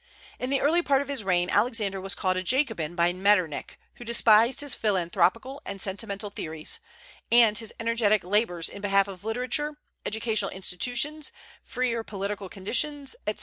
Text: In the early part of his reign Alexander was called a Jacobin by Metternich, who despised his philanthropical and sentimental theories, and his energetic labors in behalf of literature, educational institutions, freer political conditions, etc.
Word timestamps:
In 0.39 0.49
the 0.49 0.61
early 0.61 0.81
part 0.81 1.03
of 1.03 1.09
his 1.09 1.23
reign 1.23 1.47
Alexander 1.51 2.01
was 2.01 2.15
called 2.15 2.35
a 2.35 2.41
Jacobin 2.41 2.95
by 2.95 3.13
Metternich, 3.13 3.77
who 3.97 4.03
despised 4.03 4.61
his 4.61 4.73
philanthropical 4.73 5.61
and 5.63 5.79
sentimental 5.79 6.31
theories, 6.31 6.79
and 7.31 7.55
his 7.55 7.71
energetic 7.79 8.23
labors 8.23 8.67
in 8.67 8.81
behalf 8.81 9.07
of 9.07 9.23
literature, 9.23 9.77
educational 10.03 10.49
institutions, 10.49 11.31
freer 11.61 12.03
political 12.03 12.49
conditions, 12.49 13.15
etc. 13.27 13.39